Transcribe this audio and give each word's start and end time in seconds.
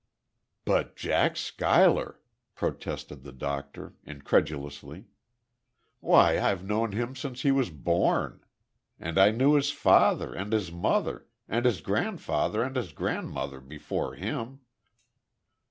"But 0.65 0.95
Jack 0.95 1.37
Schuyler!" 1.37 2.19
protested 2.55 3.21
the 3.21 3.31
doctor, 3.31 3.93
incredulously. 4.03 5.05
"Why, 5.99 6.39
I've 6.39 6.63
known 6.65 6.93
him 6.93 7.15
since 7.15 7.43
he 7.43 7.51
was 7.51 7.69
born. 7.69 8.43
And 8.99 9.19
I 9.19 9.29
knew 9.29 9.53
his 9.53 9.69
father, 9.69 10.33
and 10.33 10.53
his 10.53 10.71
mother, 10.71 11.27
and 11.47 11.65
his 11.65 11.81
grandfather 11.81 12.63
and 12.63 12.75
his 12.77 12.93
grandmother 12.93 13.59
before 13.59 14.15
him! 14.15 14.61